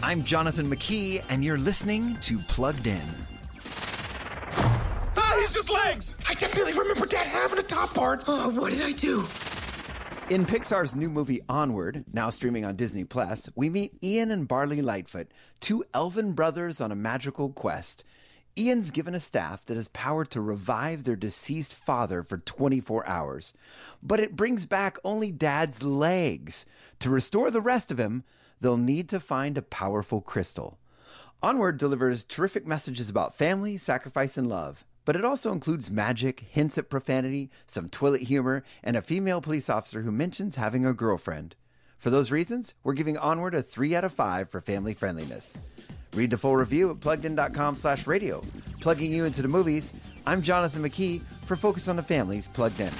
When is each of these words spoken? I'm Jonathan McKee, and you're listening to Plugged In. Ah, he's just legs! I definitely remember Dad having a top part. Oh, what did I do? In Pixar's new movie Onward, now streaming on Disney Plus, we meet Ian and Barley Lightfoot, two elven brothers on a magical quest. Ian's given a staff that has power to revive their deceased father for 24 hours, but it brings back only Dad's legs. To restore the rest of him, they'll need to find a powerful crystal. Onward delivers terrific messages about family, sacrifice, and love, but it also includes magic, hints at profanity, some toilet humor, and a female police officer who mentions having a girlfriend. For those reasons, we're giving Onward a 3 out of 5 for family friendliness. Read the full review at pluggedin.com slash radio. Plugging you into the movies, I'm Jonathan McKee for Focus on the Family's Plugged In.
I'm 0.00 0.22
Jonathan 0.22 0.70
McKee, 0.70 1.24
and 1.28 1.42
you're 1.42 1.58
listening 1.58 2.16
to 2.20 2.38
Plugged 2.38 2.86
In. 2.86 3.02
Ah, 4.54 5.36
he's 5.40 5.52
just 5.52 5.68
legs! 5.70 6.14
I 6.28 6.34
definitely 6.34 6.72
remember 6.72 7.04
Dad 7.04 7.26
having 7.26 7.58
a 7.58 7.64
top 7.64 7.94
part. 7.94 8.22
Oh, 8.28 8.48
what 8.50 8.70
did 8.70 8.82
I 8.82 8.92
do? 8.92 9.26
In 10.30 10.46
Pixar's 10.46 10.94
new 10.94 11.10
movie 11.10 11.40
Onward, 11.48 12.04
now 12.12 12.30
streaming 12.30 12.64
on 12.64 12.76
Disney 12.76 13.02
Plus, 13.02 13.50
we 13.56 13.68
meet 13.70 13.92
Ian 14.02 14.30
and 14.30 14.46
Barley 14.46 14.82
Lightfoot, 14.82 15.32
two 15.58 15.84
elven 15.92 16.32
brothers 16.32 16.80
on 16.80 16.92
a 16.92 16.96
magical 16.96 17.48
quest. 17.48 18.04
Ian's 18.58 18.90
given 18.90 19.14
a 19.14 19.20
staff 19.20 19.64
that 19.66 19.76
has 19.76 19.86
power 19.88 20.24
to 20.24 20.40
revive 20.40 21.04
their 21.04 21.14
deceased 21.14 21.72
father 21.72 22.24
for 22.24 22.38
24 22.38 23.06
hours, 23.06 23.54
but 24.02 24.18
it 24.18 24.34
brings 24.34 24.66
back 24.66 24.98
only 25.04 25.30
Dad's 25.30 25.84
legs. 25.84 26.66
To 26.98 27.08
restore 27.08 27.52
the 27.52 27.60
rest 27.60 27.92
of 27.92 28.00
him, 28.00 28.24
they'll 28.60 28.76
need 28.76 29.08
to 29.10 29.20
find 29.20 29.56
a 29.56 29.62
powerful 29.62 30.20
crystal. 30.20 30.78
Onward 31.40 31.78
delivers 31.78 32.24
terrific 32.24 32.66
messages 32.66 33.08
about 33.08 33.36
family, 33.36 33.76
sacrifice, 33.76 34.36
and 34.36 34.48
love, 34.48 34.84
but 35.04 35.14
it 35.14 35.24
also 35.24 35.52
includes 35.52 35.88
magic, 35.88 36.40
hints 36.40 36.76
at 36.76 36.90
profanity, 36.90 37.50
some 37.68 37.88
toilet 37.88 38.22
humor, 38.22 38.64
and 38.82 38.96
a 38.96 39.02
female 39.02 39.40
police 39.40 39.70
officer 39.70 40.02
who 40.02 40.10
mentions 40.10 40.56
having 40.56 40.84
a 40.84 40.92
girlfriend. 40.92 41.54
For 41.96 42.10
those 42.10 42.32
reasons, 42.32 42.74
we're 42.82 42.94
giving 42.94 43.16
Onward 43.16 43.54
a 43.54 43.62
3 43.62 43.94
out 43.94 44.04
of 44.04 44.12
5 44.12 44.50
for 44.50 44.60
family 44.60 44.94
friendliness. 44.94 45.60
Read 46.18 46.30
the 46.30 46.36
full 46.36 46.56
review 46.56 46.90
at 46.90 46.96
pluggedin.com 46.96 47.76
slash 47.76 48.08
radio. 48.08 48.42
Plugging 48.80 49.12
you 49.12 49.24
into 49.24 49.40
the 49.40 49.46
movies, 49.46 49.94
I'm 50.26 50.42
Jonathan 50.42 50.82
McKee 50.82 51.22
for 51.44 51.54
Focus 51.54 51.86
on 51.86 51.94
the 51.94 52.02
Family's 52.02 52.48
Plugged 52.48 52.80
In. 52.80 52.92